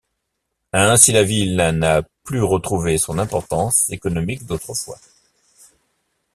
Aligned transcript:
Ainsi, 0.73 1.11
la 1.11 1.21
ville 1.21 1.55
n'a 1.57 2.01
plus 2.23 2.41
retrouvé 2.41 2.97
son 2.97 3.19
importance 3.19 3.87
économique 3.91 4.47
d'autrefois. 4.47 4.97